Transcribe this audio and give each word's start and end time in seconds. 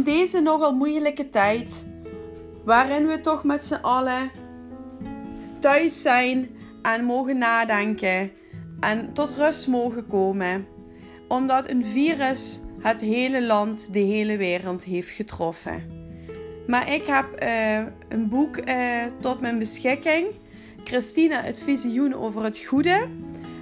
in 0.00 0.06
deze 0.06 0.40
nogal 0.40 0.72
moeilijke 0.72 1.28
tijd, 1.28 1.86
waarin 2.64 3.06
we 3.06 3.20
toch 3.20 3.44
met 3.44 3.64
z'n 3.64 3.74
allen 3.74 4.30
thuis 5.58 6.00
zijn 6.00 6.50
en 6.82 7.04
mogen 7.04 7.38
nadenken 7.38 8.30
en 8.80 9.12
tot 9.12 9.30
rust 9.36 9.68
mogen 9.68 10.06
komen, 10.06 10.66
omdat 11.28 11.70
een 11.70 11.84
virus 11.84 12.62
het 12.82 13.00
hele 13.00 13.42
land, 13.42 13.92
de 13.92 13.98
hele 13.98 14.36
wereld 14.36 14.84
heeft 14.84 15.10
getroffen. 15.10 15.86
Maar 16.66 16.92
ik 16.92 17.06
heb 17.06 17.42
uh, 17.42 17.78
een 18.08 18.28
boek 18.28 18.56
uh, 18.56 19.02
tot 19.20 19.40
mijn 19.40 19.58
beschikking. 19.58 20.26
Christina, 20.84 21.42
het 21.42 21.58
visioen 21.58 22.14
over 22.14 22.44
het 22.44 22.58
goede 22.58 23.08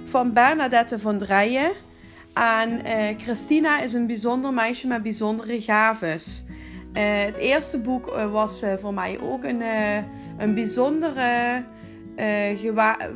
van 0.03 0.33
Bernadette 0.33 0.99
van 0.99 1.17
Drijen. 1.17 1.71
En 2.33 2.81
uh, 2.85 3.07
Christina 3.17 3.81
is 3.81 3.93
een 3.93 4.07
bijzonder 4.07 4.53
meisje 4.53 4.87
met 4.87 5.01
bijzondere 5.01 5.61
gaves. 5.61 6.45
het 6.93 7.37
eerste 7.37 7.79
boek 7.79 8.05
was 8.31 8.63
voor 8.79 8.93
mij 8.93 9.19
ook 9.21 9.43
een, 9.43 9.61
een 10.37 10.53
bijzondere 10.53 11.63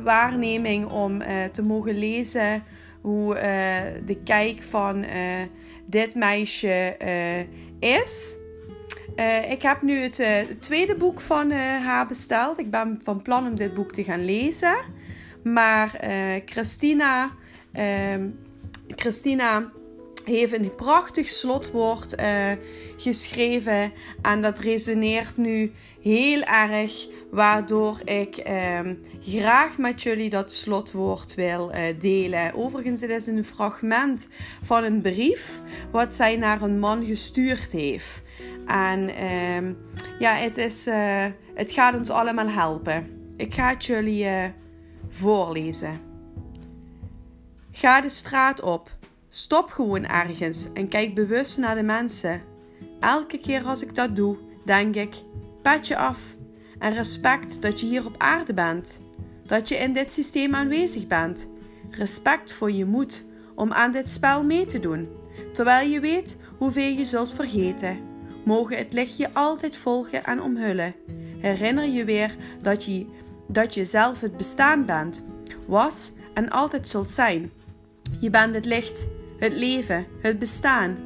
waarneming 0.02 0.90
om 0.90 1.18
te 1.52 1.62
mogen 1.62 1.98
lezen 1.98 2.62
hoe 3.00 3.34
de 4.04 4.20
kijk 4.24 4.62
van 4.62 5.04
dit 5.86 6.14
meisje 6.14 6.96
is. 7.80 8.36
Ik 9.50 9.62
heb 9.62 9.82
nu 9.82 10.02
het, 10.02 10.46
tweede 10.60 10.94
boek 10.94 11.20
van 11.20 11.50
haar 11.50 12.06
besteld. 12.06 12.58
Ik 12.58 12.70
ben 12.70 13.00
van 13.02 13.22
plan 13.22 13.46
om 13.46 13.56
dit 13.56 13.74
boek 13.74 13.92
te 13.92 14.04
gaan 14.04 14.24
lezen. 14.24 14.76
Maar 15.42 15.90
Christina, 16.44 17.30
ehm, 17.72 18.28
Christina 18.88 19.72
heeft 20.24 20.52
een 20.52 20.74
prachtig 20.74 21.28
slotwoord 21.28 22.14
geschreven. 22.96 23.92
En 24.22 24.42
dat 24.42 24.58
resoneert 24.58 25.36
nu 25.36 25.72
heel 26.00 26.42
erg. 26.42 27.06
Waardoor 27.30 28.00
ik 28.04 28.36
ehm, 28.36 28.94
graag 29.20 29.78
met 29.78 30.02
jullie 30.02 30.30
dat 30.30 30.52
slotwoord 30.52 31.34
wil 31.34 31.72
delen. 31.98 32.54
Overigens, 32.54 33.00
het 33.00 33.10
is 33.10 33.26
een 33.26 33.44
fragment 33.44 34.28
van 34.62 34.84
een 34.84 35.00
brief. 35.00 35.62
Wat 35.90 36.14
zij 36.14 36.36
naar 36.36 36.62
een 36.62 36.78
man 36.78 37.04
gestuurd 37.04 37.72
heeft. 37.72 38.22
En 38.66 39.08
uh, 39.08 39.74
ja, 40.18 40.34
het, 40.34 40.56
is, 40.56 40.86
uh, 40.86 41.26
het 41.54 41.72
gaat 41.72 41.94
ons 41.94 42.10
allemaal 42.10 42.48
helpen. 42.48 43.06
Ik 43.36 43.54
ga 43.54 43.68
het 43.68 43.84
jullie 43.84 44.26
voorlezen. 45.08 46.13
Ga 47.76 48.00
de 48.00 48.08
straat 48.08 48.60
op. 48.60 48.90
Stop 49.28 49.70
gewoon 49.70 50.06
ergens 50.06 50.72
en 50.72 50.88
kijk 50.88 51.14
bewust 51.14 51.58
naar 51.58 51.74
de 51.74 51.82
mensen. 51.82 52.42
Elke 53.00 53.38
keer 53.38 53.64
als 53.64 53.82
ik 53.82 53.94
dat 53.94 54.16
doe, 54.16 54.36
denk 54.64 54.94
ik: 54.94 55.14
pet 55.62 55.86
je 55.86 55.96
af. 55.96 56.20
En 56.78 56.92
respect 56.92 57.62
dat 57.62 57.80
je 57.80 57.86
hier 57.86 58.06
op 58.06 58.14
aarde 58.18 58.54
bent. 58.54 59.00
Dat 59.46 59.68
je 59.68 59.76
in 59.76 59.92
dit 59.92 60.12
systeem 60.12 60.54
aanwezig 60.54 61.06
bent. 61.06 61.46
Respect 61.90 62.52
voor 62.52 62.72
je 62.72 62.84
moed 62.84 63.24
om 63.54 63.72
aan 63.72 63.92
dit 63.92 64.10
spel 64.10 64.44
mee 64.44 64.66
te 64.66 64.80
doen, 64.80 65.08
terwijl 65.52 65.88
je 65.88 66.00
weet 66.00 66.36
hoeveel 66.58 66.90
je 66.90 67.04
zult 67.04 67.32
vergeten 67.32 68.12
mogen 68.44 68.76
het 68.76 68.92
licht 68.92 69.16
je 69.16 69.34
altijd 69.34 69.76
volgen 69.76 70.24
en 70.24 70.42
omhullen. 70.42 70.94
Herinner 71.38 71.84
je 71.84 72.04
weer 72.04 72.36
dat 72.62 72.84
je, 72.84 73.06
dat 73.48 73.74
je 73.74 73.84
zelf 73.84 74.20
het 74.20 74.36
bestaan 74.36 74.84
bent, 74.84 75.24
was 75.66 76.12
en 76.34 76.50
altijd 76.50 76.88
zult 76.88 77.10
zijn. 77.10 77.50
Je 78.20 78.30
bent 78.30 78.54
het 78.54 78.64
licht, 78.64 79.08
het 79.38 79.52
leven, 79.52 80.06
het 80.20 80.38
bestaan. 80.38 80.96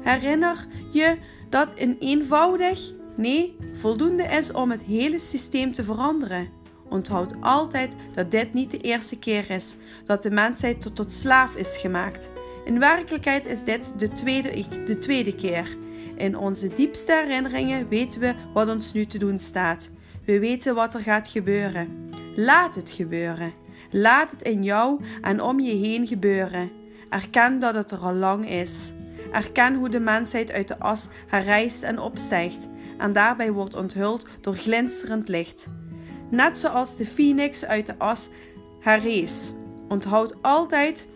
Herinner 0.00 0.66
je 0.92 1.16
dat 1.50 1.72
een 1.76 1.96
eenvoudig, 1.98 2.92
nee, 3.16 3.56
voldoende 3.74 4.22
is 4.22 4.52
om 4.52 4.70
het 4.70 4.82
hele 4.82 5.18
systeem 5.18 5.72
te 5.72 5.84
veranderen. 5.84 6.48
Onthoud 6.88 7.34
altijd 7.40 7.94
dat 8.14 8.30
dit 8.30 8.54
niet 8.54 8.70
de 8.70 8.78
eerste 8.78 9.18
keer 9.18 9.50
is 9.50 9.74
dat 10.04 10.22
de 10.22 10.30
mensheid 10.30 10.80
tot, 10.80 10.96
tot 10.96 11.12
slaaf 11.12 11.54
is 11.54 11.78
gemaakt. 11.78 12.30
In 12.64 12.78
werkelijkheid 12.78 13.46
is 13.46 13.64
dit 13.64 13.92
de 13.96 14.08
tweede, 14.08 14.64
de 14.84 14.98
tweede 14.98 15.34
keer. 15.34 15.76
In 16.16 16.38
onze 16.38 16.68
diepste 16.68 17.12
herinneringen 17.12 17.88
weten 17.88 18.20
we 18.20 18.34
wat 18.52 18.68
ons 18.68 18.92
nu 18.92 19.06
te 19.06 19.18
doen 19.18 19.38
staat. 19.38 19.90
We 20.24 20.38
weten 20.38 20.74
wat 20.74 20.94
er 20.94 21.00
gaat 21.00 21.28
gebeuren. 21.28 22.10
Laat 22.36 22.74
het 22.74 22.90
gebeuren. 22.90 23.52
Laat 23.96 24.30
het 24.30 24.42
in 24.42 24.62
jou 24.62 25.00
en 25.22 25.42
om 25.42 25.60
je 25.60 25.74
heen 25.74 26.06
gebeuren. 26.06 26.70
Erken 27.08 27.58
dat 27.58 27.74
het 27.74 27.90
er 27.90 27.98
al 27.98 28.14
lang 28.14 28.50
is. 28.50 28.92
Erken 29.32 29.74
hoe 29.74 29.88
de 29.88 30.00
mensheid 30.00 30.52
uit 30.52 30.68
de 30.68 30.78
as 30.78 31.08
herrijst 31.26 31.82
en 31.82 32.00
opstijgt 32.00 32.68
en 32.98 33.12
daarbij 33.12 33.52
wordt 33.52 33.74
onthuld 33.74 34.26
door 34.40 34.54
glinsterend 34.54 35.28
licht. 35.28 35.66
Net 36.30 36.58
zoals 36.58 36.96
de 36.96 37.06
phoenix 37.06 37.64
uit 37.64 37.86
de 37.86 37.98
as 37.98 38.28
herrees. 38.80 39.52
Onthoud 39.88 40.34
altijd 40.42 41.08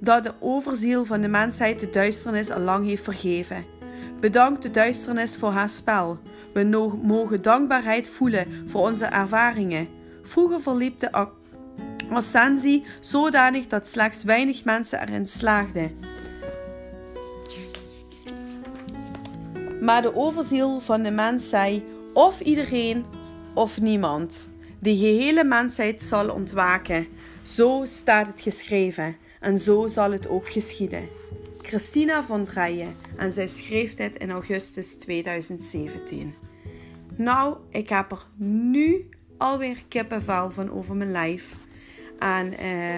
dat 0.00 0.24
de 0.24 0.32
overziel 0.40 1.04
van 1.04 1.20
de 1.20 1.28
mensheid 1.28 1.78
de 1.78 1.90
duisternis 1.90 2.50
al 2.50 2.60
lang 2.60 2.86
heeft 2.86 3.04
vergeven. 3.04 3.64
Bedank 4.20 4.60
de 4.60 4.70
duisternis 4.70 5.36
voor 5.36 5.50
haar 5.50 5.68
spel. 5.68 6.18
We 6.52 6.64
mogen 7.02 7.42
dankbaarheid 7.42 8.08
voelen 8.08 8.46
voor 8.66 8.80
onze 8.80 9.04
ervaringen. 9.04 9.88
Vroeger 10.22 10.60
verliep 10.60 10.98
de 10.98 11.12
ascensie 12.12 12.84
zodanig 13.00 13.66
dat 13.66 13.88
slechts 13.88 14.24
weinig 14.24 14.64
mensen 14.64 15.00
erin 15.00 15.28
slaagden. 15.28 15.96
Maar 19.80 20.02
de 20.02 20.14
overziel 20.14 20.80
van 20.80 21.02
de 21.02 21.10
mens 21.10 21.48
zei: 21.48 21.84
of 22.12 22.40
iedereen 22.40 23.04
of 23.54 23.80
niemand. 23.80 24.48
De 24.78 24.96
gehele 24.96 25.44
mensheid 25.44 26.02
zal 26.02 26.30
ontwaken. 26.30 27.06
Zo 27.42 27.80
staat 27.84 28.26
het 28.26 28.40
geschreven 28.40 29.16
en 29.40 29.58
zo 29.58 29.88
zal 29.88 30.12
het 30.12 30.28
ook 30.28 30.48
geschieden. 30.48 31.08
Christina 31.62 32.22
van 32.22 32.44
Drijen 32.44 32.94
en 33.16 33.32
zij 33.32 33.46
schreef 33.46 33.94
dit 33.94 34.16
in 34.16 34.30
augustus 34.30 34.94
2017. 34.94 36.34
Nou, 37.16 37.56
ik 37.70 37.88
heb 37.88 38.12
er 38.12 38.26
nu 38.36 39.08
alweer 39.38 39.84
kippenvel 39.88 40.50
van 40.50 40.70
over 40.70 40.96
mijn 40.96 41.10
lijf. 41.10 41.54
En 42.18 42.58
eh, 42.58 42.96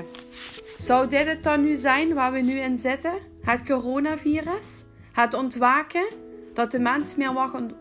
zou 0.79 1.09
dit 1.09 1.27
het 1.27 1.43
dan 1.43 1.65
nu 1.65 1.75
zijn 1.75 2.15
waar 2.15 2.33
we 2.33 2.41
nu 2.41 2.53
in 2.53 2.79
zitten? 2.79 3.13
Het 3.43 3.65
coronavirus? 3.65 4.85
Het 5.13 5.35
ontwaken? 5.35 6.07
Dat 6.55 6.71
de 6.71 6.79
mens 6.79 7.17
meer 7.17 7.33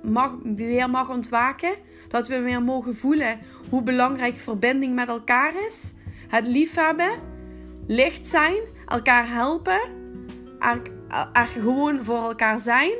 mag, 0.02 0.36
weer 0.44 0.90
mag 0.90 1.10
ontwaken? 1.10 1.76
Dat 2.08 2.28
we 2.28 2.42
weer 2.42 2.62
mogen 2.62 2.96
voelen 2.96 3.40
hoe 3.70 3.84
belangrijk 3.84 4.38
verbinding 4.38 4.96
met 4.96 5.08
elkaar 5.08 5.54
is? 5.68 5.94
Het 6.28 6.48
liefhebben? 6.48 7.12
Licht 7.88 8.28
zijn? 8.28 8.58
Elkaar 8.86 9.30
helpen? 9.30 9.98
er, 10.60 10.82
er 11.34 11.46
gewoon 11.46 12.04
voor 12.04 12.22
elkaar 12.24 12.60
zijn. 12.60 12.92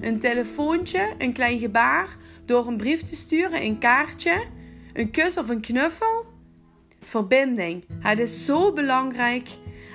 Een 0.00 0.18
telefoontje, 0.18 1.14
een 1.18 1.32
klein 1.32 1.58
gebaar, 1.58 2.16
door 2.44 2.66
een 2.66 2.76
brief 2.76 3.02
te 3.02 3.14
sturen, 3.14 3.62
een 3.62 3.78
kaartje, 3.78 4.46
een 4.92 5.10
kus 5.10 5.36
of 5.38 5.48
een 5.48 5.60
knuffel. 5.60 6.26
Verbinding. 7.04 7.84
Het 7.98 8.18
is 8.18 8.44
zo 8.44 8.72
belangrijk. 8.72 9.48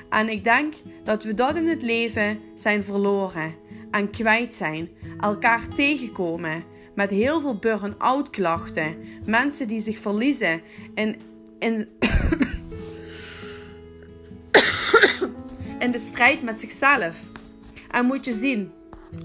En 0.09 0.29
ik 0.29 0.43
denk 0.43 0.73
dat 1.03 1.23
we 1.23 1.33
dat 1.33 1.55
in 1.55 1.67
het 1.67 1.81
leven 1.81 2.39
zijn 2.55 2.83
verloren 2.83 3.55
en 3.91 4.09
kwijt 4.09 4.55
zijn. 4.55 4.89
Elkaar 5.19 5.67
tegenkomen 5.67 6.63
met 6.95 7.09
heel 7.09 7.41
veel 7.41 7.55
burn-out 7.55 8.29
klachten. 8.29 8.95
Mensen 9.25 9.67
die 9.67 9.79
zich 9.79 9.99
verliezen 9.99 10.61
in, 10.93 11.15
in 11.59 11.75
in 15.79 15.91
de 15.91 15.99
strijd 15.99 16.43
met 16.43 16.59
zichzelf. 16.59 17.17
En 17.91 18.05
moet 18.05 18.25
je 18.25 18.33
zien, 18.33 18.71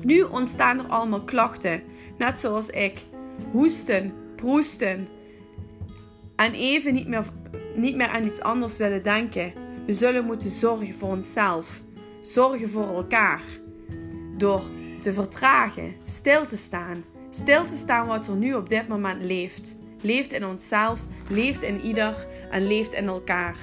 nu 0.03 0.23
ontstaan 0.23 0.79
er 0.79 0.87
allemaal 0.87 1.25
klachten, 1.25 1.83
net 2.19 2.41
zoals 2.41 2.71
ik. 2.71 3.07
Hoesten, 3.51 4.13
proesten. 4.37 5.09
En 6.37 6.53
even 6.53 6.95
niet 6.95 7.09
meer, 7.09 7.25
niet 7.75 7.97
meer 7.97 8.09
aan 8.09 8.25
iets 8.25 8.41
anders 8.41 8.77
willen 8.77 9.03
denken. 9.03 9.53
We 9.87 9.93
zullen 9.93 10.25
moeten 10.25 10.51
zorgen 10.51 10.95
voor 10.95 11.09
onszelf. 11.09 11.83
Zorgen 12.21 12.69
voor 12.69 12.89
elkaar. 12.89 13.43
Door 14.37 14.63
te 15.01 15.13
vertragen, 15.13 15.95
stil 16.05 16.47
te 16.47 16.57
staan. 16.57 17.05
Stil 17.31 17.65
te 17.65 17.75
staan 17.75 18.07
wat 18.07 18.27
er 18.27 18.37
nu 18.37 18.55
op 18.55 18.69
dit 18.69 18.89
moment 18.89 19.23
leeft. 19.23 19.77
Leeft 20.01 20.33
in 20.33 20.47
onszelf, 20.47 21.07
leeft 21.29 21.63
in 21.63 21.81
ieder 21.81 22.27
en 22.51 22.67
leeft 22.67 22.93
in 22.93 23.07
elkaar. 23.07 23.57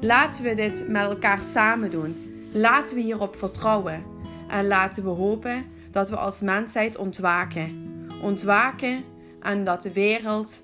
Laten 0.00 0.44
we 0.44 0.54
dit 0.54 0.88
met 0.88 1.04
elkaar 1.04 1.42
samen 1.42 1.90
doen. 1.90 2.16
Laten 2.52 2.96
we 2.96 3.02
hierop 3.02 3.36
vertrouwen. 3.36 4.04
En 4.48 4.66
laten 4.66 5.04
we 5.04 5.10
hopen 5.10 5.66
dat 5.90 6.10
we 6.10 6.16
als 6.16 6.40
mensheid 6.40 6.96
ontwaken. 6.96 7.90
Ontwaken 8.22 9.04
en 9.40 9.64
dat 9.64 9.82
de 9.82 9.92
wereld 9.92 10.62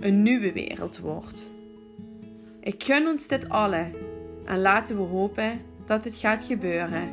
een 0.00 0.22
nieuwe 0.22 0.52
wereld 0.52 0.98
wordt. 0.98 1.50
Ik 2.60 2.84
gun 2.84 3.06
ons 3.06 3.26
dit 3.26 3.48
allen 3.48 3.92
en 4.44 4.60
laten 4.60 4.96
we 4.96 5.02
hopen 5.02 5.60
dat 5.86 6.04
het 6.04 6.14
gaat 6.14 6.44
gebeuren. 6.44 7.10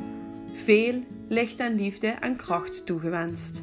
Veel 0.52 1.02
licht 1.28 1.58
en 1.60 1.74
liefde 1.74 2.06
en 2.06 2.36
kracht 2.36 2.86
toegewenst. 2.86 3.62